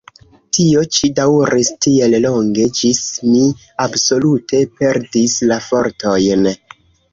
Tio 0.57 0.85
ĉi 0.95 1.09
daŭris 1.19 1.69
tiel 1.87 2.15
longe, 2.23 2.65
ĝis 2.79 3.03
mi 3.27 3.43
absolute 3.87 4.65
perdis 4.83 5.39
la 5.55 5.63
fortojn. 5.71 6.53